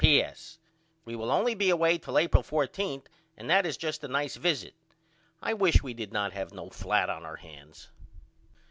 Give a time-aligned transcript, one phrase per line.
[0.01, 0.57] P.S.
[1.05, 3.03] We will only be away till April 14
[3.37, 4.73] and that is just a nice visit.
[5.43, 7.91] I wish we did not have no flat on our hands.